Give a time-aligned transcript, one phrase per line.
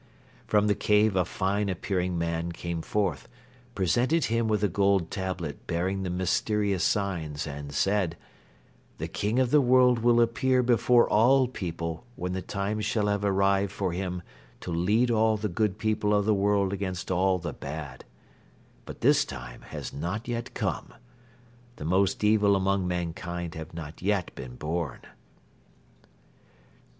[0.47, 3.29] From the cave a fine appearing man came forth,
[3.75, 8.17] presented him with a gold tablet bearing the mysterious signs and said:
[8.97, 13.23] "'The King of the World will appear before all people when the time shall have
[13.23, 14.23] arrived for him
[14.61, 18.03] to lead all the good people of the world against all the bad;
[18.85, 20.95] but this time has not yet come.
[21.75, 25.01] The most evil among mankind have not yet been born.